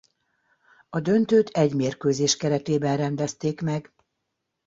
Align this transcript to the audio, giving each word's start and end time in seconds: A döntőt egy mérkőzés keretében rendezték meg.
A 0.89 0.99
döntőt 0.99 1.49
egy 1.49 1.73
mérkőzés 1.75 2.37
keretében 2.37 2.97
rendezték 2.97 3.61
meg. 3.61 3.93